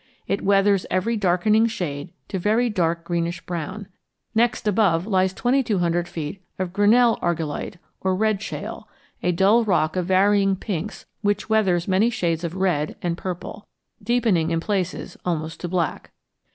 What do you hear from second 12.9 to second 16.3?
and purple, deepening in places almost to black.